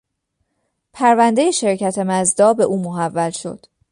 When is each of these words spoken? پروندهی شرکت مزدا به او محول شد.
پروندهی 0.93 1.51
شرکت 1.51 1.97
مزدا 1.99 2.53
به 2.53 2.63
او 2.63 2.81
محول 2.83 3.29
شد. 3.29 3.65